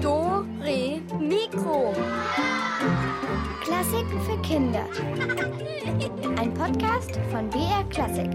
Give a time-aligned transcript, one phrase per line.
[0.00, 1.92] Do, Re, Mikro.
[3.60, 4.86] Klassiken für Kinder.
[6.38, 8.30] Ein Podcast von BR Klassik.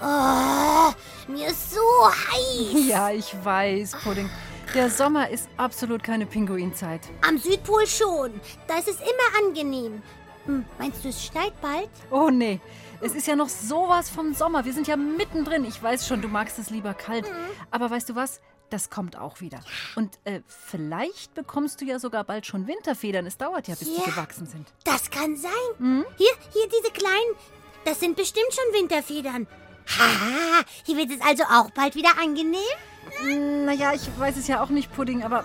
[0.00, 0.94] Oh,
[1.28, 2.88] mir ist so heiß.
[2.88, 4.30] Ja, ich weiß, Pudding.
[4.74, 7.00] Der Sommer ist absolut keine Pinguinzeit.
[7.26, 8.40] Am Südpol schon.
[8.68, 10.02] Da ist es immer angenehm.
[10.46, 11.90] Hm, meinst du, es schneit bald?
[12.10, 12.60] Oh nee,
[13.00, 14.64] es ist ja noch sowas vom Sommer.
[14.64, 15.64] Wir sind ja mittendrin.
[15.64, 17.26] Ich weiß schon, du magst es lieber kalt.
[17.70, 18.40] Aber weißt du was?
[18.70, 19.58] Das kommt auch wieder.
[19.96, 23.26] Und äh, vielleicht bekommst du ja sogar bald schon Winterfedern.
[23.26, 24.04] Es dauert ja, bis Ja.
[24.04, 24.68] die gewachsen sind.
[24.84, 26.04] Das kann sein.
[26.16, 27.34] Hier, hier diese kleinen.
[27.84, 29.48] Das sind bestimmt schon Winterfedern.
[29.98, 32.60] Ha, hier wird es also auch bald wieder angenehm.
[33.22, 35.44] Naja, ich weiß es ja auch nicht, Pudding, aber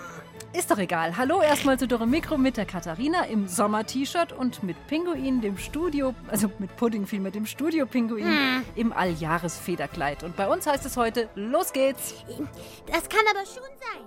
[0.52, 1.16] ist doch egal.
[1.16, 6.14] Hallo erstmal zu Dore Mikro mit der Katharina im Sommer-T-Shirt und mit Pinguin, dem Studio,
[6.28, 10.22] also mit Pudding viel mit dem Studio-Pinguin im Alljahresfederkleid.
[10.22, 12.14] Und bei uns heißt es heute, los geht's.
[12.86, 14.06] Das kann aber schon sein,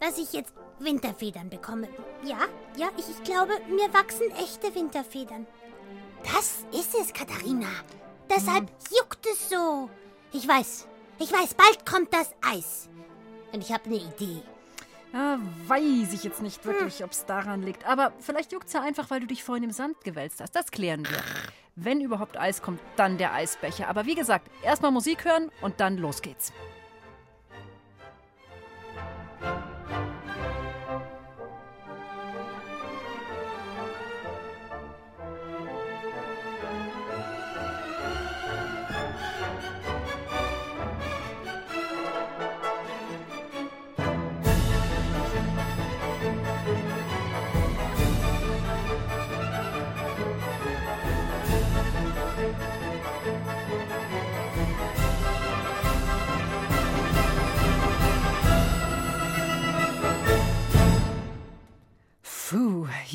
[0.00, 1.88] dass ich jetzt Winterfedern bekomme.
[2.24, 2.38] Ja,
[2.76, 5.46] ja, ich, ich glaube, mir wachsen echte Winterfedern.
[6.24, 7.68] Das ist es, Katharina.
[8.28, 9.88] Deshalb juckt es so.
[10.32, 10.88] Ich weiß,
[11.18, 12.88] ich weiß, bald kommt das Eis.
[13.52, 14.42] Und ich habe eine Idee.
[15.12, 17.86] Ja, weiß ich jetzt nicht wirklich, ob es daran liegt.
[17.86, 20.54] Aber vielleicht juckt's ja einfach, weil du dich vorhin im Sand gewälzt hast.
[20.54, 21.22] Das klären wir.
[21.76, 23.88] Wenn überhaupt Eis kommt, dann der Eisbecher.
[23.88, 26.52] Aber wie gesagt, erstmal Musik hören und dann los geht's.
[29.40, 29.67] Puh,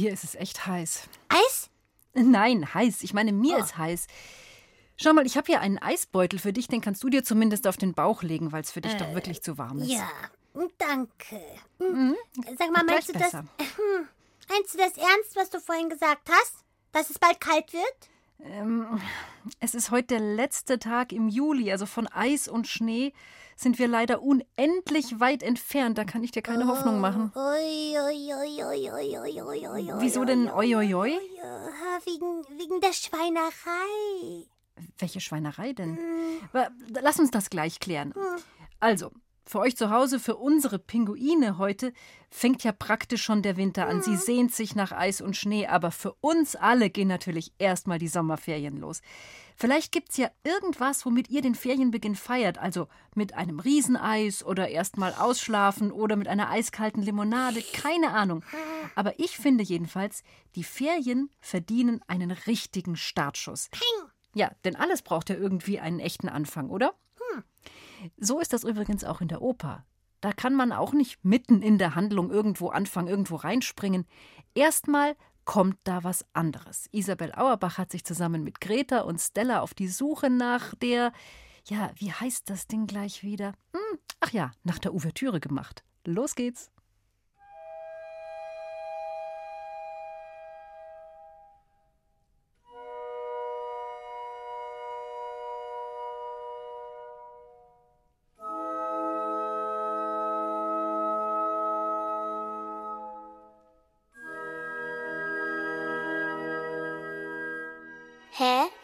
[0.03, 1.03] hier ist es echt heiß.
[1.29, 1.69] Eis?
[2.13, 3.03] Nein, heiß.
[3.03, 4.07] Ich meine, mir ist heiß.
[4.97, 7.77] Schau mal, ich habe hier einen Eisbeutel für dich, den kannst du dir zumindest auf
[7.77, 9.89] den Bauch legen, weil es für dich doch wirklich zu warm ist.
[9.89, 10.09] Ja,
[10.77, 11.41] danke.
[11.79, 12.15] Hm.
[12.59, 13.43] Sag mal, meinst du, das, hm,
[14.49, 16.65] meinst du das ernst, was du vorhin gesagt hast?
[16.91, 18.09] Dass es bald kalt wird?
[19.61, 23.13] Es ist heute der letzte Tag im Juli, also von Eis und Schnee
[23.55, 25.97] sind wir leider unendlich weit entfernt.
[25.97, 27.31] Da kann ich dir keine Hoffnung machen.
[29.99, 31.11] Wieso denn oi oi oi?
[31.11, 34.47] Ja, wegen, wegen der Schweinerei.
[34.97, 35.97] Welche Schweinerei denn?
[37.01, 38.13] Lass uns das gleich klären.
[38.79, 39.11] Also,
[39.45, 41.93] für euch zu Hause, für unsere Pinguine heute,
[42.29, 44.01] fängt ja praktisch schon der Winter an.
[44.01, 48.07] Sie sehnt sich nach Eis und Schnee, aber für uns alle gehen natürlich erstmal die
[48.07, 49.01] Sommerferien los.
[49.55, 55.13] Vielleicht gibt's ja irgendwas, womit ihr den Ferienbeginn feiert, also mit einem Rieseneis oder erstmal
[55.13, 58.43] ausschlafen oder mit einer eiskalten Limonade, keine Ahnung.
[58.95, 60.23] Aber ich finde jedenfalls,
[60.55, 63.69] die Ferien verdienen einen richtigen Startschuss.
[64.33, 66.93] Ja, denn alles braucht ja irgendwie einen echten Anfang, oder?
[68.17, 69.85] So ist das übrigens auch in der Oper.
[70.21, 74.05] Da kann man auch nicht mitten in der Handlung irgendwo anfangen, irgendwo reinspringen.
[74.55, 75.15] Erstmal
[75.45, 76.87] kommt da was anderes.
[76.91, 81.11] Isabel Auerbach hat sich zusammen mit Greta und Stella auf die Suche nach der,
[81.67, 83.53] ja, wie heißt das Ding gleich wieder?
[83.73, 85.83] Hm, ach ja, nach der Ouvertüre gemacht.
[86.05, 86.72] Los geht's.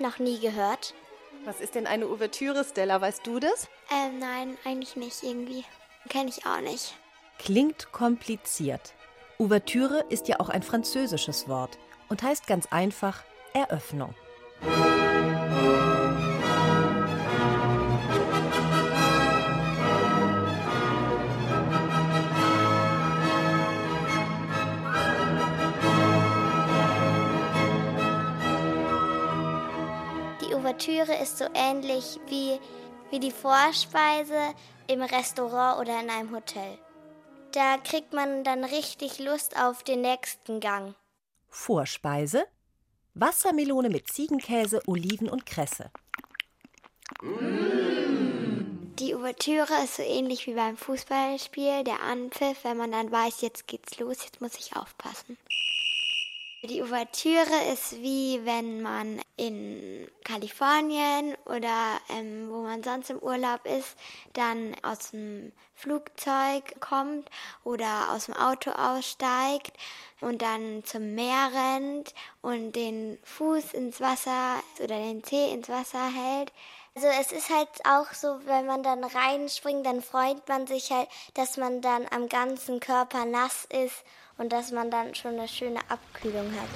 [0.09, 0.95] Noch nie gehört?
[1.45, 2.99] Was ist denn eine Ouvertüre, Stella?
[2.99, 3.67] Weißt du das?
[3.91, 5.63] Ähm, nein, eigentlich nicht irgendwie.
[6.09, 6.95] Kenne ich auch nicht.
[7.37, 8.95] Klingt kompliziert.
[9.37, 13.21] Ouvertüre ist ja auch ein französisches Wort und heißt ganz einfach
[13.53, 14.15] Eröffnung.
[14.63, 15.98] Die
[30.79, 32.57] Ouvertüre ist so ähnlich wie,
[33.09, 34.55] wie die Vorspeise
[34.87, 36.77] im Restaurant oder in einem Hotel.
[37.51, 40.95] Da kriegt man dann richtig Lust auf den nächsten Gang.
[41.49, 42.45] Vorspeise:
[43.13, 45.91] Wassermelone mit Ziegenkäse, Oliven und Kresse.
[48.99, 53.67] Die Ouvertüre ist so ähnlich wie beim Fußballspiel, der Anpfiff, wenn man dann weiß, jetzt
[53.67, 55.37] geht's los, jetzt muss ich aufpassen.
[56.61, 63.65] Die Ouvertüre ist wie wenn man in Kalifornien oder ähm, wo man sonst im Urlaub
[63.65, 63.95] ist,
[64.33, 67.29] dann aus dem Flugzeug kommt
[67.63, 69.71] oder aus dem Auto aussteigt
[70.19, 76.11] und dann zum Meer rennt und den Fuß ins Wasser oder den Zeh ins Wasser
[76.11, 76.51] hält.
[76.93, 81.07] Also es ist halt auch so, wenn man dann reinspringt, dann freut man sich halt,
[81.35, 84.03] dass man dann am ganzen Körper nass ist
[84.39, 86.69] und dass man dann schon eine schöne Abkühlung hat.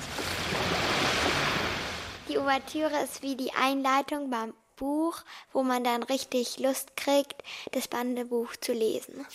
[2.29, 5.17] Die Ouvertüre ist wie die Einleitung beim Buch,
[5.51, 9.25] wo man dann richtig Lust kriegt, das Bandebuch zu lesen.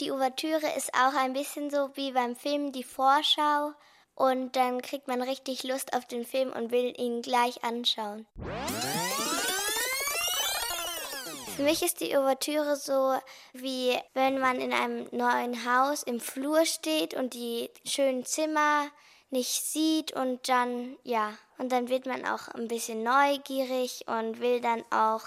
[0.00, 3.72] Die Ouvertüre ist auch ein bisschen so wie beim Film die Vorschau
[4.14, 8.26] und dann kriegt man richtig Lust auf den Film und will ihn gleich anschauen.
[11.56, 13.14] Für mich ist die Ouvertüre so,
[13.52, 18.86] wie wenn man in einem neuen Haus im Flur steht und die schönen Zimmer
[19.30, 24.60] nicht sieht und dann, ja, und dann wird man auch ein bisschen neugierig und will
[24.60, 25.22] dann auch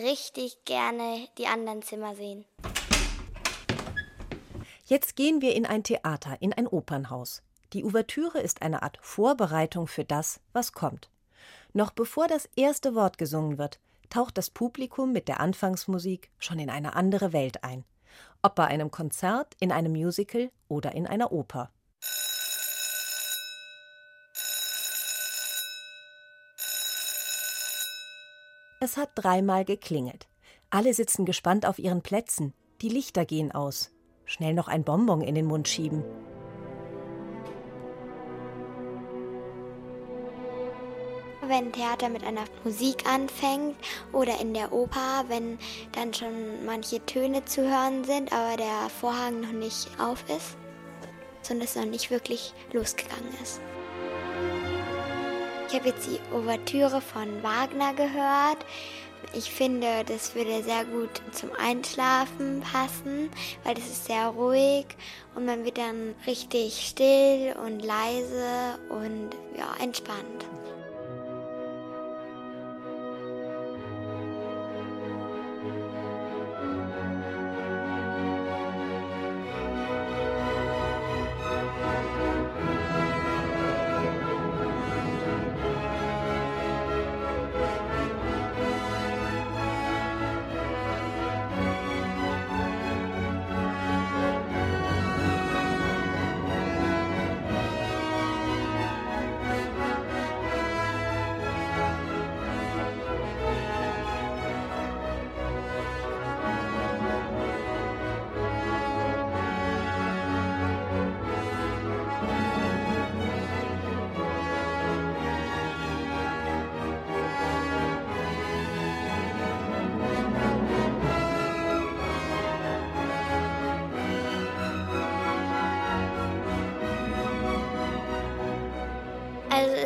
[0.00, 2.44] richtig gerne die anderen Zimmer sehen.
[4.84, 7.42] Jetzt gehen wir in ein Theater, in ein Opernhaus.
[7.72, 11.08] Die Ouvertüre ist eine Art Vorbereitung für das, was kommt.
[11.72, 13.78] Noch bevor das erste Wort gesungen wird,
[14.10, 17.84] taucht das Publikum mit der Anfangsmusik schon in eine andere Welt ein.
[18.42, 21.70] Ob bei einem Konzert, in einem Musical oder in einer Oper.
[28.80, 30.28] Es hat dreimal geklingelt.
[30.70, 32.54] Alle sitzen gespannt auf ihren Plätzen.
[32.80, 33.90] Die Lichter gehen aus.
[34.24, 36.04] Schnell noch ein Bonbon in den Mund schieben.
[41.48, 43.76] Wenn Theater mit einer Musik anfängt
[44.12, 45.58] oder in der Oper, wenn
[45.92, 50.56] dann schon manche Töne zu hören sind, aber der Vorhang noch nicht auf ist,
[51.42, 53.60] sondern es noch nicht wirklich losgegangen ist.
[55.68, 58.64] Ich habe jetzt die Ouvertüre von Wagner gehört.
[59.34, 63.30] Ich finde, das würde sehr gut zum Einschlafen passen,
[63.64, 64.86] weil das ist sehr ruhig
[65.34, 70.46] und man wird dann richtig still und leise und ja, entspannt.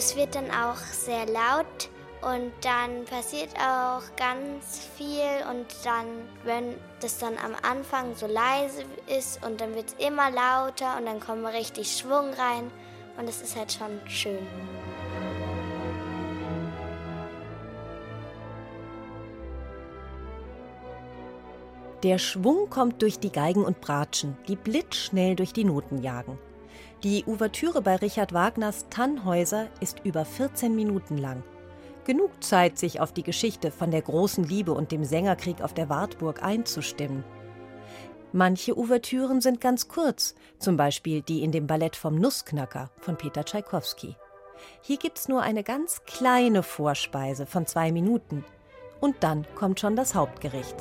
[0.04, 1.88] Es wird dann auch sehr laut
[2.22, 6.06] und dann passiert auch ganz viel und dann,
[6.43, 11.06] wenn das dann am Anfang so leise ist und dann wird es immer lauter und
[11.06, 12.68] dann kommt richtig Schwung rein
[13.16, 14.44] und es ist halt schon schön.
[22.02, 26.40] Der Schwung kommt durch die Geigen und Bratschen, die blitzschnell durch die Noten jagen.
[27.03, 31.43] Die Ouvertüre bei Richard Wagners Tannhäuser ist über 14 Minuten lang.
[32.05, 35.89] Genug Zeit, sich auf die Geschichte von der großen Liebe und dem Sängerkrieg auf der
[35.89, 37.25] Wartburg einzustimmen.
[38.33, 43.45] Manche Ouvertüren sind ganz kurz, zum Beispiel die in dem Ballett vom Nussknacker von Peter
[43.45, 44.17] Tschaikowski.
[44.81, 48.45] Hier gibt's nur eine ganz kleine Vorspeise von zwei Minuten.
[49.01, 50.77] Und dann kommt schon das Hauptgericht.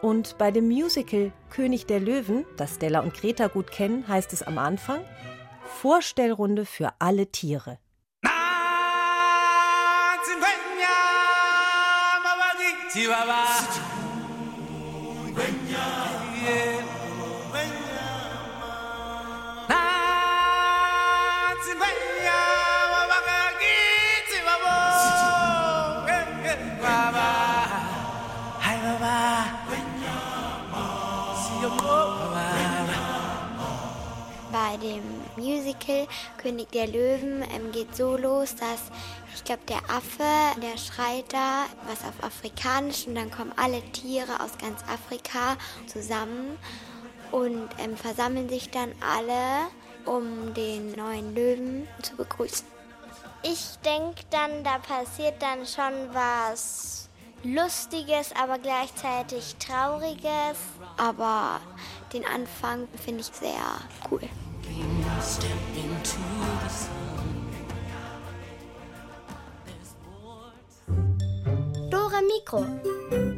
[0.00, 4.42] Und bei dem Musical König der Löwen, das Stella und Greta gut kennen, heißt es
[4.42, 5.00] am Anfang
[5.80, 7.78] Vorstellrunde für alle Tiere.
[15.34, 16.07] Bei
[36.38, 38.90] König der Löwen ähm, geht so los, dass
[39.34, 44.40] ich glaube, der Affe, der schreit da was auf Afrikanisch und dann kommen alle Tiere
[44.40, 46.56] aus ganz Afrika zusammen
[47.30, 49.68] und ähm, versammeln sich dann alle,
[50.04, 52.66] um den neuen Löwen zu begrüßen.
[53.42, 57.08] Ich denke dann, da passiert dann schon was
[57.44, 60.58] Lustiges, aber gleichzeitig Trauriges.
[60.96, 61.60] Aber
[62.12, 63.80] den Anfang finde ich sehr
[64.10, 64.28] cool.
[71.90, 73.37] Dora Mikro.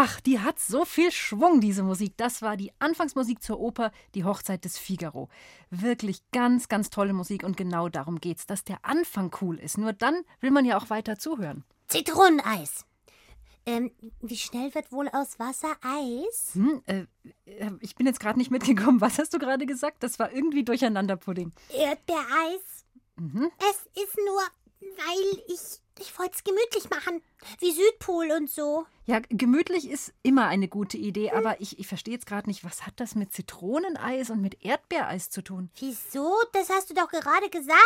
[0.00, 2.12] Ach, die hat so viel Schwung, diese Musik.
[2.18, 5.28] Das war die Anfangsmusik zur Oper Die Hochzeit des Figaro.
[5.70, 9.76] Wirklich ganz, ganz tolle Musik und genau darum geht's, dass der Anfang cool ist.
[9.76, 11.64] Nur dann will man ja auch weiter zuhören.
[11.88, 12.86] Zitroneneis.
[13.66, 13.90] Ähm,
[14.20, 16.50] wie schnell wird wohl aus Wasser Eis?
[16.52, 17.06] Hm, äh,
[17.46, 19.00] äh, ich bin jetzt gerade nicht mitgekommen.
[19.00, 20.04] Was hast du gerade gesagt?
[20.04, 21.50] Das war irgendwie Durcheinanderpudding.
[21.70, 22.86] Erdbeereis.
[23.16, 23.50] Mhm.
[23.58, 24.42] Es ist nur,
[24.80, 25.80] weil ich.
[26.00, 27.22] Ich wollte es gemütlich machen.
[27.60, 28.86] Wie Südpol und so.
[29.06, 32.84] Ja, gemütlich ist immer eine gute Idee, aber ich, ich verstehe jetzt gerade nicht, was
[32.84, 35.70] hat das mit Zitroneneis und mit Erdbeereis zu tun?
[35.78, 36.34] Wieso?
[36.52, 37.78] Das hast du doch gerade gesagt.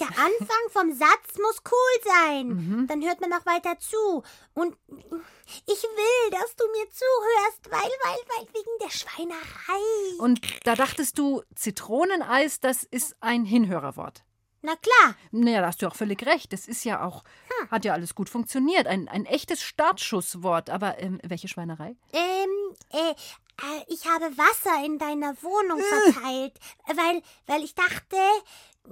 [0.00, 2.86] Der Anfang vom Satz muss cool sein.
[2.88, 4.22] Dann hört man noch weiter zu.
[4.54, 10.18] Und ich will, dass du mir zuhörst, weil, weil, weil, wegen der Schweinerei.
[10.18, 14.24] Und da dachtest du, Zitroneneis, das ist ein Hinhörerwort.
[14.62, 15.14] Na klar.
[15.30, 16.52] Naja, da hast du auch völlig recht.
[16.52, 17.22] Das ist ja auch,
[17.70, 18.86] hat ja alles gut funktioniert.
[18.86, 20.68] Ein, ein echtes Startschusswort.
[20.70, 21.94] Aber ähm, welche Schweinerei?
[22.12, 26.54] Ähm, äh, äh, ich habe Wasser in deiner Wohnung verteilt,
[26.86, 28.16] weil, weil ich dachte,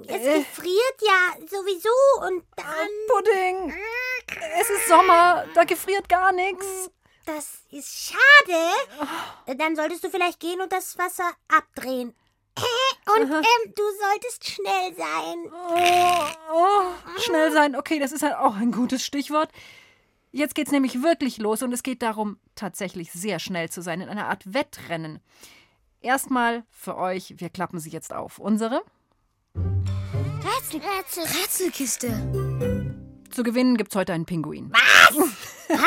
[0.06, 0.38] es Äh.
[0.38, 2.88] gefriert ja sowieso und dann.
[3.08, 3.75] Pudding!
[4.61, 6.90] Es ist Sommer, da gefriert gar nichts.
[7.25, 9.56] Das ist schade.
[9.58, 12.14] Dann solltest du vielleicht gehen und das Wasser abdrehen.
[13.14, 15.36] Und ähm, du solltest schnell sein.
[15.52, 17.76] Oh, oh, schnell sein.
[17.76, 19.50] Okay, das ist halt auch ein gutes Stichwort.
[20.32, 24.08] Jetzt geht's nämlich wirklich los und es geht darum, tatsächlich sehr schnell zu sein, in
[24.08, 25.20] einer Art Wettrennen.
[26.00, 28.38] Erstmal für euch, wir klappen sie jetzt auf.
[28.38, 28.82] Unsere?
[29.54, 33.22] Rätsel, Rätsel, Rätselkiste.
[33.30, 34.72] Zu gewinnen gibt's heute einen Pinguin.
[35.14, 35.28] Nur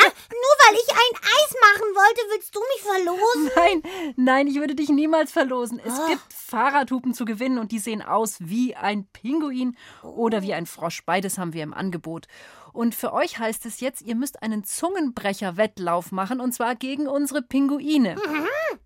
[0.70, 3.52] weil ich ein Eis machen wollte, willst du mich verlosen?
[3.56, 5.80] Nein, nein, ich würde dich niemals verlosen.
[5.80, 10.66] Es gibt Fahrradhupen zu gewinnen und die sehen aus wie ein Pinguin oder wie ein
[10.66, 11.04] Frosch.
[11.06, 12.28] Beides haben wir im Angebot.
[12.74, 17.42] Und für euch heißt es jetzt, ihr müsst einen Zungenbrecher-Wettlauf machen und zwar gegen unsere
[17.42, 18.16] Pinguine.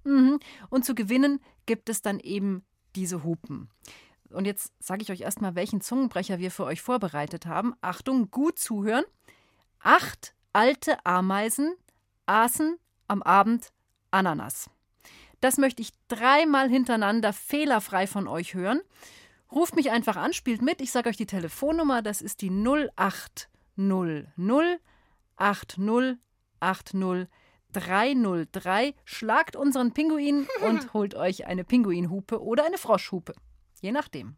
[0.03, 0.39] Mhm.
[0.69, 2.63] Und zu gewinnen gibt es dann eben
[2.95, 3.69] diese Hupen.
[4.29, 7.73] Und jetzt sage ich euch erstmal, welchen Zungenbrecher wir für euch vorbereitet haben.
[7.81, 9.05] Achtung, gut zuhören.
[9.79, 11.75] Acht alte Ameisen
[12.25, 13.73] aßen am Abend
[14.11, 14.69] Ananas.
[15.41, 18.79] Das möchte ich dreimal hintereinander fehlerfrei von euch hören.
[19.51, 20.79] Ruft mich einfach an, spielt mit.
[20.79, 22.01] Ich sage euch die Telefonnummer.
[22.01, 24.79] Das ist die 0800
[25.35, 26.17] 80
[26.61, 27.27] 80
[27.73, 28.95] 303.
[29.03, 33.33] Schlagt unseren Pinguin und holt euch eine Pinguinhupe oder eine Froschhupe.
[33.81, 34.35] Je nachdem.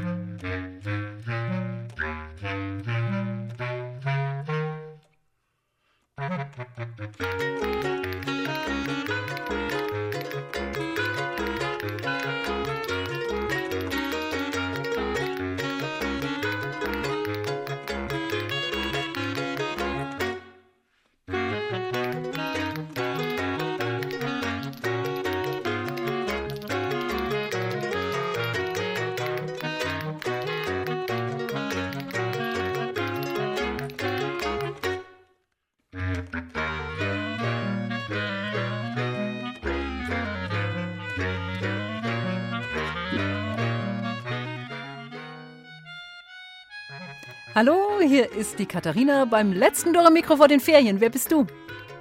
[47.96, 51.00] Hallo, hier ist die Katharina beim letzten Dora Mikro vor den Ferien.
[51.00, 51.46] Wer bist du?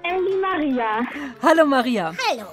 [0.04, 1.06] Die Maria.
[1.42, 2.14] Hallo Maria.
[2.30, 2.48] Hallo.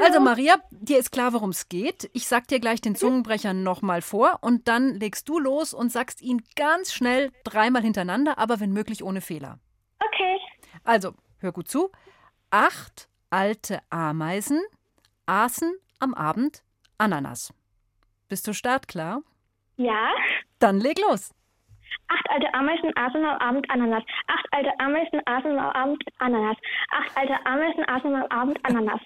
[0.00, 2.08] Also Maria, dir ist klar, worum es geht.
[2.12, 6.22] Ich sag dir gleich den Zungenbrecher nochmal vor und dann legst du los und sagst
[6.22, 9.58] ihn ganz schnell dreimal hintereinander, aber wenn möglich ohne Fehler.
[9.98, 10.38] Okay.
[10.84, 11.90] Also, hör gut zu.
[12.50, 14.60] Acht alte Ameisen
[15.26, 16.62] aßen am Abend
[16.96, 17.52] Ananas.
[18.28, 19.22] Bist du startklar?
[19.76, 20.10] Ja.
[20.60, 21.32] Dann leg los.
[22.08, 24.02] Acht alte Ameisen aßen am Abend Ananas.
[24.26, 26.56] Acht alte Ameisen aßen am Abend Ananas.
[26.90, 29.00] Acht alte Ameisen aßen am Abend Ananas.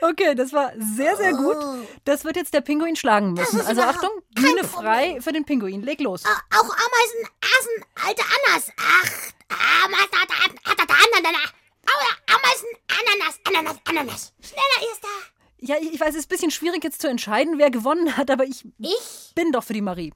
[0.00, 1.56] Okay, das war sehr, sehr gut.
[2.04, 3.60] Das wird jetzt der Pinguin schlagen müssen.
[3.60, 5.82] ist Also Achtung, Bühne frei für den Pinguin.
[5.82, 6.24] Leg los.
[6.24, 8.72] Auch Ameisen aßen alte Ananas.
[8.78, 10.06] Ach, Ameisen,
[11.18, 11.52] Ananas.
[12.36, 14.32] Ameisen, Ananas, Ananas, Ananas.
[14.40, 15.08] Schneller, Erster.
[15.58, 18.30] Ja, ich ich weiß, es ist ein bisschen schwierig jetzt zu entscheiden, wer gewonnen hat,
[18.30, 19.32] aber ich Ich?
[19.34, 20.12] bin doch für die Marie.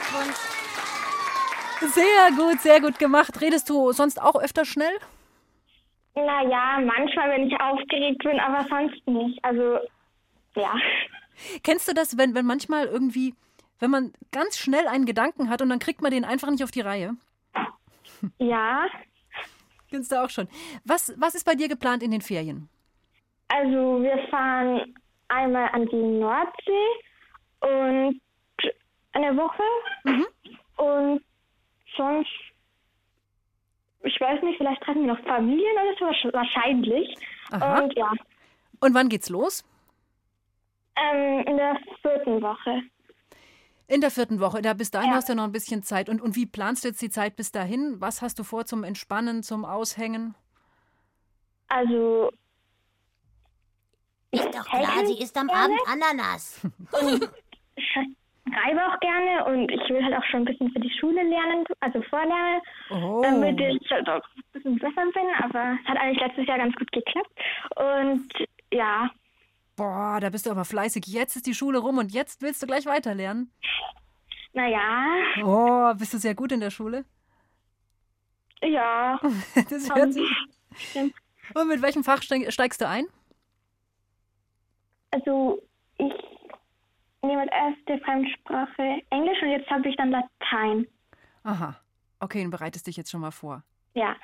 [0.00, 0.36] Glückwunsch.
[1.94, 3.40] Sehr gut, sehr gut gemacht.
[3.40, 4.92] Redest du sonst auch öfter schnell?
[6.14, 9.42] Naja, manchmal, wenn ich aufgeregt bin, aber sonst nicht.
[9.44, 9.78] Also,
[10.56, 10.74] ja.
[11.62, 13.34] Kennst du das, wenn, wenn manchmal irgendwie,
[13.78, 16.70] wenn man ganz schnell einen Gedanken hat und dann kriegt man den einfach nicht auf
[16.70, 17.14] die Reihe?
[18.38, 18.86] Ja.
[19.88, 20.48] Kennst du auch schon.
[20.84, 22.68] Was, was ist bei dir geplant in den Ferien?
[23.48, 24.94] Also, wir fahren
[25.28, 26.88] einmal an die Nordsee
[27.60, 28.20] und
[29.12, 29.62] eine Woche.
[30.76, 31.22] Und
[31.96, 32.30] sonst,
[34.02, 37.14] ich weiß nicht, vielleicht treffen wir noch Familien oder so, wahrsch- wahrscheinlich.
[37.50, 37.80] Aha.
[37.80, 38.12] Und ja,
[38.80, 39.64] Und wann geht's los?
[40.96, 42.82] ähm, in der vierten Woche.
[43.88, 44.62] In der vierten Woche.
[44.62, 45.16] Da bis dahin Ja.
[45.16, 46.08] hast du ja noch ein bisschen Zeit.
[46.08, 48.00] Und, und wie planst du jetzt die Zeit bis dahin?
[48.00, 50.34] Was hast du vor zum Entspannen, zum Aushängen?
[51.68, 52.30] Also,
[54.30, 56.60] Ist doch klar, sie isst am Abend Ananas.
[58.50, 61.22] ich schreibe auch gerne und ich will halt auch schon ein bisschen für die Schule
[61.22, 63.20] lernen, also vorlernen, Oh.
[63.22, 65.26] damit ich halt auch ein bisschen besser bin.
[65.42, 67.30] Aber es hat eigentlich letztes Jahr ganz gut geklappt.
[67.76, 68.28] Und
[68.72, 69.10] ja,
[69.76, 71.06] Boah, da bist du aber fleißig.
[71.06, 73.50] Jetzt ist die Schule rum und jetzt willst du gleich weiterlernen.
[74.52, 75.06] naja,
[75.42, 77.04] Oh, bist du sehr gut in der Schule?
[78.62, 79.18] ja.
[79.70, 80.28] Das hört sich.
[80.76, 81.14] Stimmt.
[81.54, 83.06] Und mit welchem Fach steig- steigst du ein?
[85.12, 85.62] Also
[87.30, 90.86] nehme als erste Fremdsprache Englisch und jetzt habe ich dann Latein.
[91.44, 91.76] Aha.
[92.18, 93.62] Okay, dann bereitest dich jetzt schon mal vor.
[93.94, 94.14] Ja.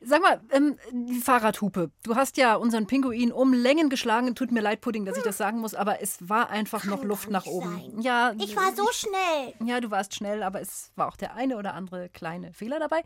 [0.00, 1.90] Sag mal, ähm, die Fahrradhupe.
[2.04, 4.34] Du hast ja unseren Pinguin um Längen geschlagen.
[4.34, 7.08] Tut mir leid, Pudding, dass ich das sagen muss, aber es war einfach noch Kann
[7.08, 7.70] Luft doch nach oben.
[7.92, 8.00] sein.
[8.00, 9.54] Ja, Ich war so schnell.
[9.64, 13.02] ja, du warst schnell, aber es war auch der eine oder andere kleine Fehler dabei.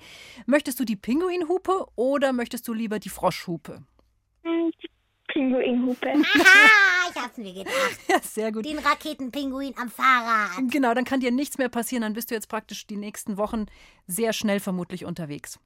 [0.47, 3.83] Möchtest du die Pinguinhupe oder möchtest du lieber die Froschhupe?
[4.43, 4.89] Hm, die
[5.29, 6.09] Pinguinhupe.
[7.23, 7.75] Hab's mir gedacht.
[8.09, 8.65] Ja, sehr gut.
[8.65, 10.51] Den Raketenpinguin am Fahrrad.
[10.71, 12.03] Genau, dann kann dir nichts mehr passieren.
[12.03, 13.67] Dann bist du jetzt praktisch die nächsten Wochen
[14.07, 15.59] sehr schnell vermutlich unterwegs.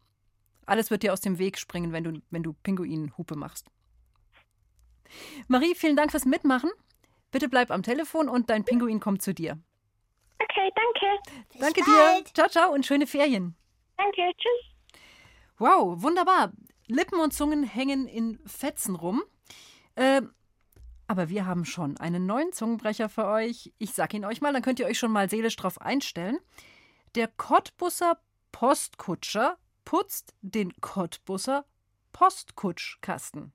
[0.67, 3.67] Alles wird dir aus dem Weg springen, wenn du, wenn du Pinguinhupe machst.
[5.49, 6.71] Marie, vielen Dank fürs Mitmachen.
[7.31, 9.59] Bitte bleib am Telefon und dein Pinguin kommt zu dir.
[10.39, 11.43] Okay, danke.
[11.53, 12.29] Bis Danke bald.
[12.29, 12.35] dir.
[12.35, 13.57] Ciao, ciao und schöne Ferien.
[13.97, 15.01] Danke, tschüss.
[15.59, 16.53] Wow, wunderbar.
[16.87, 19.23] Lippen und Zungen hängen in Fetzen rum.
[19.97, 20.33] Ähm,
[21.07, 23.73] aber wir haben schon einen neuen Zungenbrecher für euch.
[23.79, 26.39] Ich sag ihn euch mal, dann könnt ihr euch schon mal seelisch drauf einstellen.
[27.15, 28.19] Der Cottbusser
[28.53, 31.65] Postkutscher putzt den Cottbusser
[32.13, 33.53] Postkutschkasten.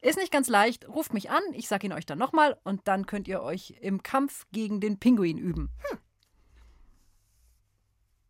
[0.00, 3.06] Ist nicht ganz leicht, ruft mich an, ich sag ihn euch dann nochmal und dann
[3.06, 5.70] könnt ihr euch im Kampf gegen den Pinguin üben.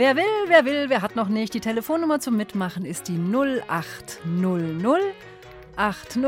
[0.00, 1.52] Wer will, wer will, wer hat noch nicht?
[1.52, 5.02] Die Telefonnummer zum Mitmachen ist die 0800
[5.76, 6.24] 80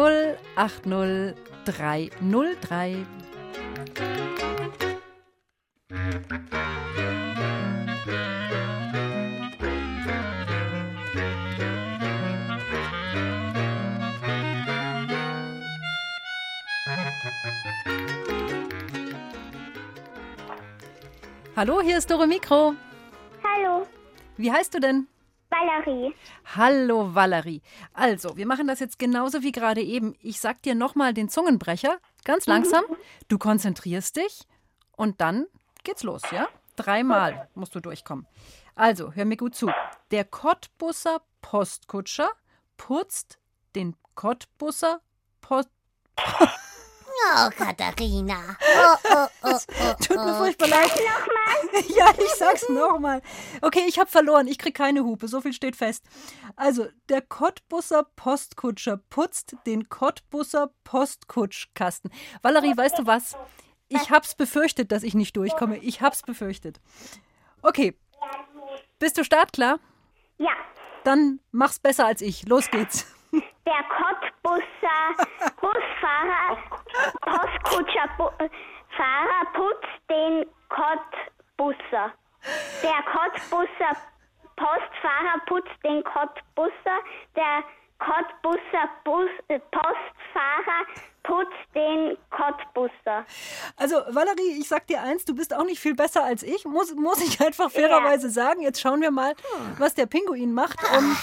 [0.57, 3.07] 80 303.
[21.57, 22.75] Hallo, hier ist Dore Mikro.
[24.43, 25.07] Wie heißt du denn?
[25.51, 26.13] Valerie.
[26.57, 27.63] Hallo Valerie.
[27.93, 30.17] Also, wir machen das jetzt genauso wie gerade eben.
[30.21, 32.83] Ich sag dir nochmal den Zungenbrecher, ganz langsam.
[33.29, 34.49] Du konzentrierst dich
[34.97, 35.47] und dann
[35.85, 36.49] geht's los, ja?
[36.75, 38.27] Dreimal musst du durchkommen.
[38.75, 39.71] Also, hör mir gut zu.
[40.11, 42.33] Der Cottbusser Postkutscher
[42.77, 43.39] putzt
[43.77, 45.03] den Cottbusser
[45.41, 45.71] Post.
[47.25, 48.57] Oh, Katharina.
[48.61, 50.39] Oh, oh, oh, oh, Tut mir oh.
[50.39, 50.91] furchtbar leid.
[51.89, 53.23] Ja, ich sag's nochmal.
[53.61, 54.47] Okay, ich hab verloren.
[54.47, 55.27] Ich krieg keine Hupe.
[55.29, 56.05] So viel steht fest.
[56.57, 62.11] Also, der Cottbusser Postkutscher putzt den Cottbusser Postkutschkasten.
[62.43, 63.37] Valerie, weißt du was?
[63.89, 65.79] Ich hab's befürchtet, dass ich nicht durchkomme.
[65.79, 66.81] Ich hab's befürchtet.
[67.63, 67.97] Okay.
[68.99, 69.79] Bist du startklar?
[70.39, 70.53] Ja,
[71.05, 72.47] Dann mach's besser als ich.
[72.49, 73.07] Los geht's.
[73.33, 75.27] der Cottbusser
[75.61, 76.57] Busfahrer,
[77.21, 78.49] Postkutscher Bu äh,
[79.55, 82.13] putzt den Cottbusser.
[82.83, 83.97] Der Cottbusser
[84.57, 86.99] Postfahrer putzt den Cottbusser.
[87.35, 87.65] Der
[88.05, 90.87] Cottbusser Bus, äh, Postfahrer
[91.23, 93.25] putzt den Cottbusser.
[93.77, 96.65] Also, Valerie, ich sag dir eins, du bist auch nicht viel besser als ich.
[96.65, 98.61] Muss, muss ich einfach fairerweise sagen.
[98.63, 99.35] Jetzt schauen wir mal,
[99.79, 100.79] was der Pinguin macht.
[100.97, 101.17] Um,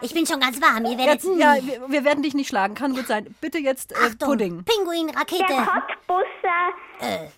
[0.00, 0.84] Ich bin schon ganz warm.
[0.86, 1.40] Ihr jetzt, werdet nie.
[1.40, 2.74] ja, wir, wir werden dich nicht schlagen.
[2.74, 3.32] Kann gut sein.
[3.40, 4.64] Bitte jetzt äh, Achtung, Pudding.
[4.64, 5.44] Pinguin, Der Rakete.
[5.44, 6.74] Cottbusser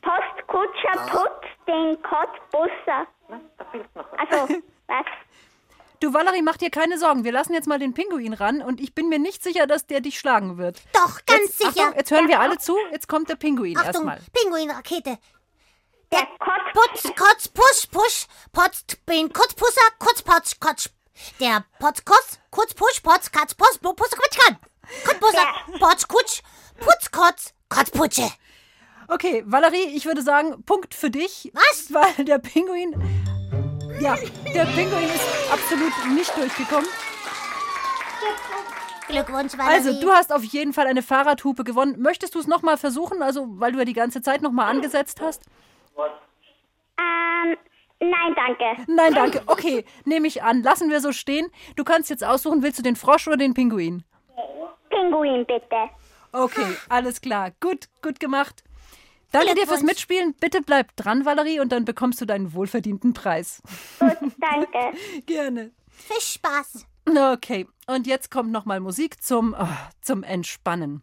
[0.01, 3.07] Postkutscher putzt den Cottbusser.
[4.19, 4.55] Also,
[4.87, 5.07] was?
[6.01, 7.25] Du, Valerie, mach dir keine Sorgen.
[7.25, 10.01] Wir lassen jetzt mal den Pinguin ran und ich bin mir nicht sicher, dass der
[10.01, 10.83] dich schlagen wird.
[10.93, 11.71] Doch, ganz Jetzt, sicher.
[11.71, 12.77] Achtung, jetzt hören wir alle zu.
[12.93, 14.21] Jetzt kommt der Pinguin erstmal.
[14.33, 15.19] Pinguin, Rakete.
[16.13, 16.29] Der
[16.73, 20.91] Putz, Kotz, Push, Push, Potz, bin Kutzpusser, Kutzpotz, Kotz.
[21.41, 24.59] Der Potz, Kotz, Kutz, Push, Potz, Katz, Post, Quitsch, kann.
[25.05, 25.47] Kutzpusser,
[25.81, 26.43] Potz, Kutsch,
[26.79, 28.31] Putz, Kotz, Kotzputsche.
[29.09, 31.51] Okay, Valerie, ich würde sagen, Punkt für dich.
[31.55, 31.93] Was?
[31.93, 33.26] Weil der Pinguin.
[34.01, 34.15] Ja,
[34.55, 36.89] der Pinguin ist absolut nicht durchgekommen.
[39.09, 39.75] Glückwunsch, Valerie.
[39.75, 42.01] Also, du hast auf jeden Fall eine Fahrradhupe gewonnen.
[42.01, 43.23] Möchtest du es nochmal versuchen?
[43.23, 45.45] Also, weil du ja die ganze Zeit nochmal angesetzt hast?
[46.99, 47.57] Ähm,
[48.01, 48.83] nein, danke.
[48.93, 49.43] Nein, danke.
[49.47, 50.63] Okay, nehme ich an.
[50.63, 51.49] Lassen wir so stehen.
[51.77, 54.03] Du kannst jetzt aussuchen, willst du den Frosch oder den Pinguin?
[54.91, 55.91] Pinguin, bitte.
[56.33, 57.53] Okay, alles klar.
[57.61, 58.63] Gut, gut gemacht.
[59.39, 59.83] Danke dir fürs.
[59.83, 60.35] Mitspielen.
[60.41, 63.63] Bitte bleib dran, Valerie, und dann bekommst du deinen wohlverdienten Preis.
[63.99, 64.97] Gut, danke.
[65.27, 65.73] Gerne.
[65.89, 66.87] Fischspaß.
[67.09, 69.69] Okay, und jetzt kommt nochmal Musik zum, oh,
[70.01, 71.03] zum Entspannen.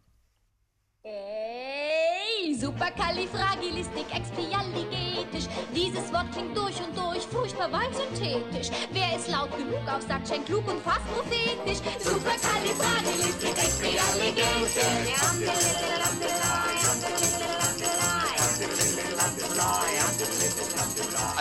[1.03, 5.45] Ey, superkalifragilistikexpialigetisch.
[5.73, 8.69] Dieses Wort klingt durch und durch furchtbar weit synthetisch.
[8.91, 11.79] Wer es laut genug auch sagt, scheint klug und fast prophetisch.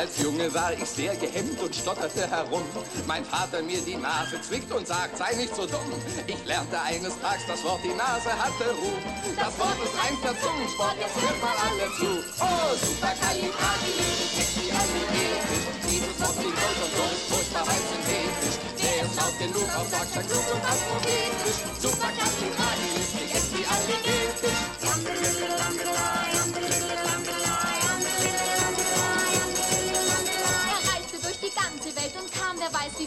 [0.02, 2.64] Als Junge war ich sehr gehemmt und stotterte herum.
[3.06, 5.92] Mein Vater mir die Nase zwickt und sagt, sei nicht so dumm.
[6.26, 8.98] Ich lernte eines Tages, das Wort die Nase hatte Ruhm.
[9.36, 12.18] Das Wort ist reinster Zungensport, jetzt hört mal alle zu.
[12.42, 15.70] Oh, superkalifragilistikexpialigetisch.
[15.86, 18.58] Dieses Wort klingt durch und durch, furchtbar weit synthetisch.
[18.82, 21.62] Wer es laut genug auch sagt, scheint klug und astrophetisch.
[21.78, 23.11] Superkalifragilistikexpialigetisch.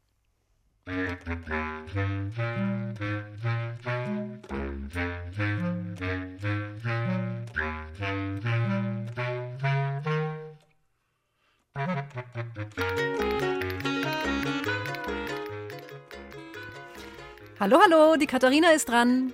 [17.58, 19.32] Hallo, hallo, die Katharina ist dran.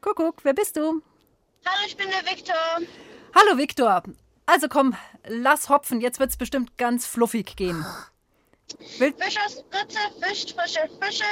[0.00, 1.02] Kuckuck, wer bist du?
[1.64, 2.54] Hallo, ich bin der Viktor.
[3.34, 4.02] Hallo, Viktor.
[4.46, 4.94] Also komm,
[5.26, 7.84] lass hopfen, jetzt wird es bestimmt ganz fluffig gehen.
[8.98, 11.24] Will Fischers Fritze fischt frische Fische.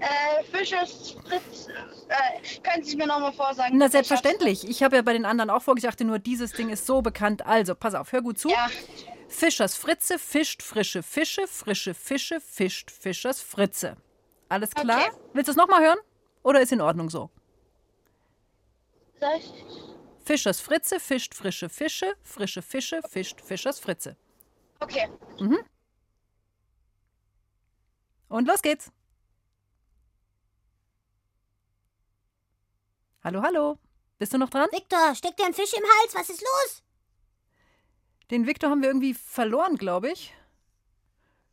[0.00, 1.68] Äh, Fischers Fritz.
[2.08, 3.76] Äh, können Sie es mir nochmal vorsagen?
[3.76, 4.66] Na, selbstverständlich.
[4.66, 7.46] Ich habe ja bei den anderen auch vorgesagt, nur dieses Ding ist so bekannt.
[7.46, 8.48] Also, pass auf, hör gut zu.
[8.48, 8.68] Ja.
[9.28, 13.96] Fischers Fritze fischt frische Fische, frische Fische fischt Fischers Fritze.
[14.48, 15.06] Alles klar?
[15.06, 15.16] Okay.
[15.34, 15.98] Willst du es nochmal hören?
[16.42, 17.30] Oder ist in Ordnung so?
[19.20, 19.52] Soll ich?
[20.24, 24.16] Fischers Fritze fischt frische Fische, frische Fische fischt Fischers Fritze.
[24.80, 25.08] Okay.
[25.38, 25.58] Mhm.
[28.30, 28.92] Und los geht's.
[33.24, 33.78] Hallo, hallo.
[34.18, 34.68] Bist du noch dran?
[34.72, 36.14] Viktor, steckt dir ein Fisch im Hals?
[36.14, 36.82] Was ist los?
[38.30, 40.32] Den Viktor haben wir irgendwie verloren, glaube ich.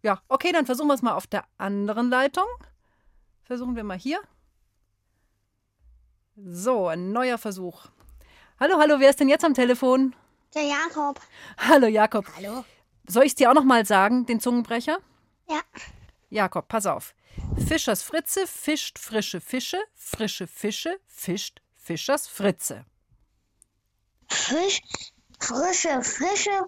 [0.04, 2.46] Ja, okay, dann versuchen wir es mal auf der anderen Leitung.
[3.44, 4.22] Versuchen wir mal hier.
[6.36, 7.88] So, ein neuer Versuch.
[8.60, 10.16] Hallo, hallo, wer ist denn jetzt am Telefon?
[10.54, 11.20] Der Jakob.
[11.58, 12.28] Hallo, Jakob.
[12.36, 12.64] Hallo?
[13.08, 15.00] Soll ich es dir auch noch mal sagen, den Zungenbrecher?
[15.50, 15.62] Ja.
[16.30, 17.14] Jakob, pass auf.
[17.68, 22.86] Fischers Fritze fischt frische Fische, frische Fische fischt Fischers Fritze.
[24.30, 24.82] Fisch,
[25.40, 26.66] frische Fische,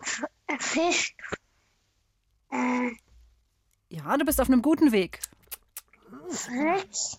[0.00, 0.22] F
[0.60, 1.16] Fisch,
[2.50, 2.90] äh,
[3.88, 5.20] Ja, du bist auf einem guten Weg.
[6.30, 7.18] Frisch,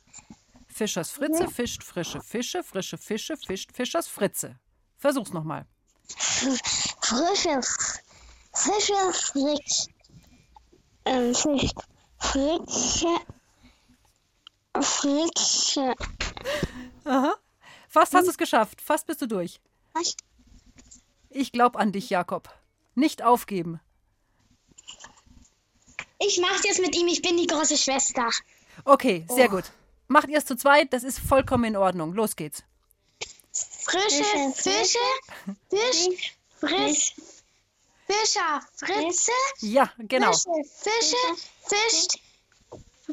[0.67, 4.60] Fischers Fritze fischt frische Fische, frische Fische fischt Fischers Fritze.
[4.97, 5.65] Versuch's nochmal.
[6.08, 7.62] frische
[8.54, 9.88] Fische, Frisch,
[11.06, 11.72] äh, Fisch,
[12.20, 13.18] Frische,
[14.82, 15.96] Frische,
[17.06, 17.36] Aha.
[17.88, 18.82] Fast hast du es geschafft.
[18.82, 19.62] Fast bist du durch.
[19.94, 20.15] was?
[21.30, 22.50] Ich glaub an dich, Jakob.
[22.96, 23.80] Nicht aufgeben.
[26.20, 28.30] Ich mach's jetzt mit ihm, ich bin die große Schwester.
[28.84, 29.65] Okay, sehr gut.
[30.08, 32.13] Macht ihr es zu zweit, das ist vollkommen in Ordnung.
[32.13, 32.63] Los geht's.
[33.52, 34.24] Frische
[34.56, 34.98] Fische,
[35.70, 37.15] Fisch, Frisch,
[38.08, 40.32] Fischer, Fritze, Ja, genau.
[40.32, 41.15] Fische, Fische,
[41.65, 42.08] Fisch,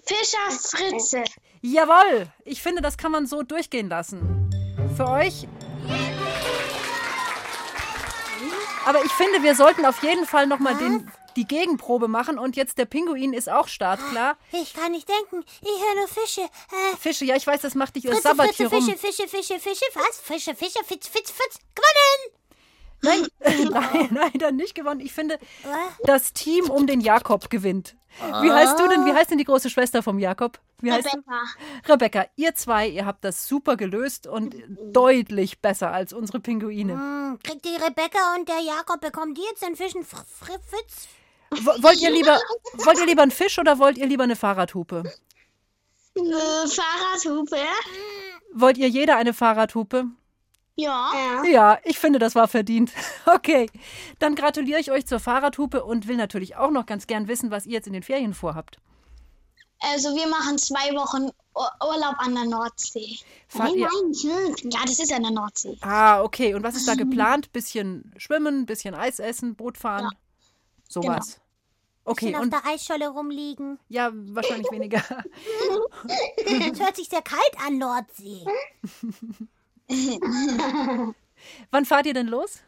[0.04, 1.24] Fischer, Fritze.
[1.62, 2.26] Jawohl.
[2.44, 4.50] Ich finde, das kann man so durchgehen lassen.
[4.96, 5.46] Für euch.
[8.84, 12.38] Aber ich finde, wir sollten auf jeden Fall nochmal den, die Gegenprobe machen.
[12.38, 14.36] Und jetzt der Pinguin ist auch startklar.
[14.50, 15.44] Ich kann nicht denken.
[15.60, 16.42] Ich höre nur Fische.
[16.42, 18.84] Äh, Fische, ja, ich weiß, das macht dich das Fritze, sabbert Fritze, hier rum.
[18.84, 19.84] Fische, Fische, Fische, Fische.
[19.94, 20.18] Was?
[20.18, 21.58] Fische, Fische, Fitz, Fitz, Fitz.
[21.74, 22.41] Gewonnen!
[23.02, 23.26] Nein,
[23.70, 25.00] nein, leider nicht gewonnen.
[25.00, 25.38] Ich finde,
[26.04, 27.96] das Team um den Jakob gewinnt.
[28.42, 29.06] Wie heißt du denn?
[29.06, 30.60] Wie heißt denn die große Schwester vom Jakob?
[30.80, 31.42] Wie heißt Rebecca.
[31.86, 31.92] du?
[31.92, 34.54] Rebecca, ihr zwei, ihr habt das super gelöst und
[34.92, 36.92] deutlich besser als unsere Pinguine.
[36.92, 41.08] Hm, kriegt die Rebecca und der Jakob, bekommen die jetzt den Fischen Fr Fr Fitz?
[41.64, 42.38] Wo- Wollt ihr lieber,
[42.84, 45.02] wollt ihr lieber einen Fisch oder wollt ihr lieber eine Fahrradhupe?
[46.14, 46.20] Äh,
[46.68, 47.56] Fahrradhupe.
[48.52, 50.06] Wollt ihr jeder eine Fahrradhupe?
[50.74, 51.42] Ja.
[51.44, 52.92] Ja, ich finde, das war verdient.
[53.26, 53.70] Okay,
[54.18, 57.66] dann gratuliere ich euch zur Fahrradhupe und will natürlich auch noch ganz gern wissen, was
[57.66, 58.78] ihr jetzt in den Ferien vorhabt.
[59.80, 63.18] Also wir machen zwei Wochen Ur- Urlaub an der Nordsee.
[63.48, 65.76] Fahrt nein, nein, hm, ja, das ist an der Nordsee.
[65.80, 66.54] Ah, okay.
[66.54, 67.52] Und was ist da geplant?
[67.52, 70.08] Bisschen schwimmen, bisschen Eis essen, Boot fahren?
[70.88, 71.40] Sowas.
[72.04, 73.78] Okay, Bisschen auf und der Eisscholle rumliegen.
[73.88, 75.02] ja, wahrscheinlich weniger.
[76.36, 78.44] Es hört sich sehr kalt an, Nordsee.
[81.70, 82.60] Wann fahrt ihr denn los?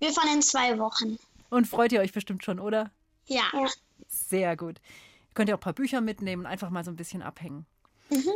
[0.00, 1.18] Wir fahren in zwei Wochen.
[1.50, 2.90] Und freut ihr euch bestimmt schon, oder?
[3.26, 3.44] Ja.
[4.06, 4.80] Sehr gut.
[5.28, 7.66] Ihr könnt ja auch ein paar Bücher mitnehmen, einfach mal so ein bisschen abhängen.
[8.10, 8.32] Mhm.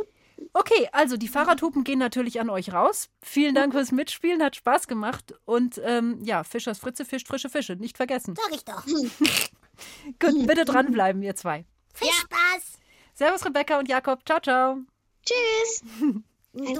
[0.51, 3.09] Okay, also die Fahrradhupen gehen natürlich an euch raus.
[3.21, 5.33] Vielen Dank fürs Mitspielen, hat Spaß gemacht.
[5.45, 8.35] Und ähm, ja, Fischers Fritze fischt frische Fische, nicht vergessen.
[8.35, 8.85] Sag ich doch.
[10.19, 11.65] Gut, bitte dranbleiben, ihr zwei.
[11.93, 12.79] Viel Spaß.
[13.13, 14.21] Servus, Rebecca und Jakob.
[14.25, 14.77] Ciao, ciao.
[15.23, 15.83] Tschüss.
[16.53, 16.79] Du,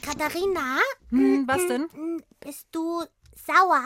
[0.00, 0.78] Katharina?
[1.10, 1.86] Hm, was denn?
[1.92, 3.04] Hm, Bist du
[3.46, 3.84] sauer?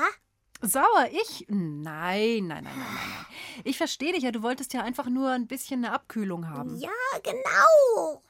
[0.63, 1.09] Sauer?
[1.11, 1.45] Ich?
[1.49, 2.77] Nein, nein, nein, nein, nein.
[2.77, 3.27] nein.
[3.65, 4.31] Ich verstehe dich ja.
[4.31, 6.77] Du wolltest ja einfach nur ein bisschen eine Abkühlung haben.
[6.79, 6.91] Ja,
[7.25, 8.23] genau.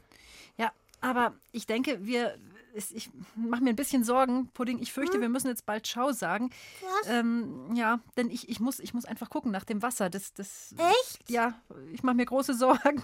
[0.56, 2.38] Ja, aber ich denke, wir.
[2.76, 4.78] Ich mache mir ein bisschen Sorgen, Pudding.
[4.80, 6.50] Ich fürchte, wir müssen jetzt bald Schau sagen.
[6.82, 7.08] Was?
[7.08, 10.10] Ähm, ja, denn ich, ich, muss, ich muss einfach gucken nach dem Wasser.
[10.10, 11.30] Das, das, Echt?
[11.30, 11.54] Ja,
[11.92, 13.02] ich mache mir große Sorgen.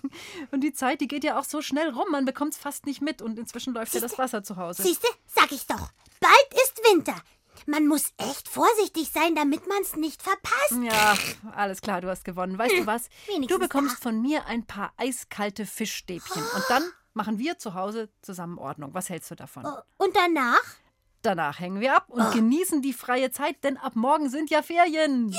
[0.50, 2.06] Und die Zeit, die geht ja auch so schnell rum.
[2.10, 3.22] Man bekommt es fast nicht mit.
[3.22, 4.82] Und inzwischen läuft ja das Wasser zu Hause.
[4.82, 5.90] Siehste, sag ich doch.
[6.20, 7.16] Bald ist Winter.
[7.66, 10.74] Man muss echt vorsichtig sein, damit man es nicht verpasst.
[10.82, 11.16] Ja,
[11.54, 12.58] alles klar, du hast gewonnen.
[12.58, 13.08] Weißt du was?
[13.26, 16.42] Wenigstens Du bekommst von mir ein paar eiskalte Fischstäbchen.
[16.42, 16.82] Und dann
[17.14, 18.94] machen wir zu Hause zusammen Ordnung.
[18.94, 19.64] Was hältst du davon?
[19.66, 20.62] Oh, Und danach?
[21.22, 25.32] Danach hängen wir ab und genießen die freie Zeit, denn ab morgen sind ja Ferien.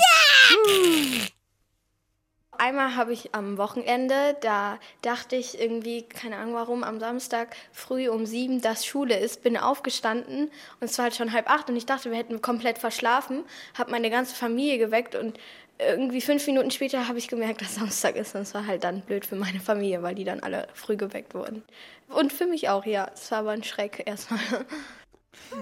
[2.56, 8.08] Einmal habe ich am Wochenende, da dachte ich irgendwie, keine Ahnung warum, am Samstag früh
[8.08, 10.44] um sieben, dass Schule ist, bin aufgestanden
[10.80, 13.44] und es war halt schon halb acht und ich dachte, wir hätten komplett verschlafen,
[13.76, 15.38] habe meine ganze Familie geweckt und
[15.78, 19.00] irgendwie fünf Minuten später habe ich gemerkt, dass Samstag ist und es war halt dann
[19.02, 21.64] blöd für meine Familie, weil die dann alle früh geweckt wurden.
[22.08, 23.10] Und für mich auch, ja.
[23.12, 24.40] Es war aber ein Schreck erstmal.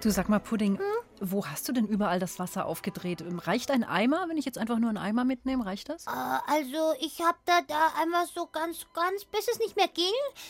[0.02, 0.80] Du sag mal, Pudding,
[1.20, 3.24] wo hast du denn überall das Wasser aufgedreht?
[3.46, 5.64] Reicht ein Eimer, wenn ich jetzt einfach nur einen Eimer mitnehme?
[5.64, 6.08] Reicht das?
[6.08, 10.06] Äh, also, ich habe da, da einmal so ganz, ganz, bis es nicht mehr ging,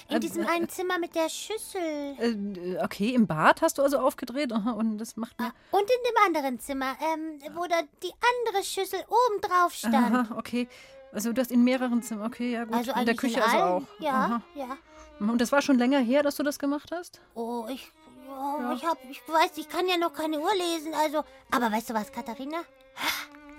[0.08, 1.82] in Äh, diesem äh, einen Zimmer mit der Schüssel.
[1.82, 5.52] Äh, okay, im Bad hast du also aufgedreht und das macht mir.
[5.72, 8.14] Und in dem anderen Zimmer, ähm, wo da die
[8.48, 9.96] andere Schüssel oben drauf stand.
[9.96, 10.70] Aha, okay.
[11.12, 12.74] Also du hast in mehreren Zimmern, okay, ja gut.
[12.74, 13.82] Also in der Küche in also auch.
[14.00, 14.42] Ja, Aha.
[14.56, 14.78] ja.
[15.20, 17.22] Und das war schon länger her, dass du das gemacht hast?
[17.36, 17.92] Oh, ich,
[18.32, 18.74] oh, Ja.
[18.74, 21.24] ich hab, ich weiß, ich kann ja noch keine Uhr lesen, also.
[21.52, 22.58] Aber weißt du was, Katharina?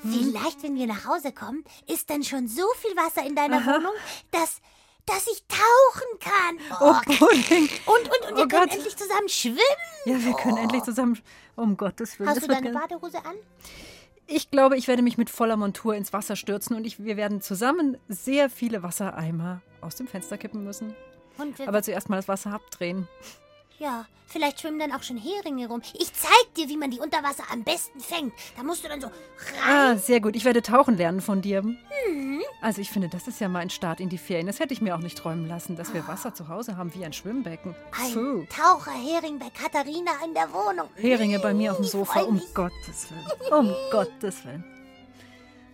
[0.03, 0.13] Hm?
[0.13, 3.75] Vielleicht, wenn wir nach Hause kommen, ist dann schon so viel Wasser in deiner Aha.
[3.77, 3.93] Wohnung,
[4.33, 4.61] dass,
[5.07, 6.59] dass ich tauchen kann.
[6.81, 7.69] Oh, Pudding.
[7.87, 8.73] Und, und, und wir Oh können Gott.
[8.75, 9.59] endlich zusammen schwimmen.
[10.05, 11.19] Ja, wir können endlich zusammen.
[11.55, 12.31] Um Gottes Willen.
[12.31, 13.37] Hast du deine Badehose an?
[14.27, 17.43] Ich glaube, ich werde mich mit voller Montur ins Wasser stürzen und ich, wir werden
[17.43, 20.97] zusammen sehr viele Wassereimer aus dem Fenster kippen müssen.
[21.67, 23.07] Aber zuerst mal das Wasser abdrehen.
[23.79, 25.83] Ja, vielleicht schwimmen dann auch schon Heringe rum.
[25.95, 28.33] Ich zeig dir, wie man die unter Wasser am besten fängt.
[28.57, 29.11] Da musst du dann so
[29.67, 30.37] Ah, sehr gut.
[30.37, 31.63] Ich werde tauchen lernen von dir.
[31.63, 32.43] Mhm.
[32.61, 34.47] Also ich finde, das ist ja mal ein Start in die Ferien.
[34.47, 37.05] Das hätte ich mir auch nicht träumen lassen, dass wir Wasser zu Hause haben wie
[37.05, 37.75] ein Schwimmbecken.
[38.01, 38.47] Ein Puh.
[38.49, 40.89] Taucherhering bei Katharina in der Wohnung.
[40.97, 42.41] Heringe bei mir auf dem Sofa, um.
[42.55, 43.53] Gottes Willen.
[43.53, 44.65] Um Gottes Willen.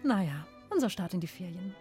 [0.02, 1.74] Naja, unser Start in die Ferien.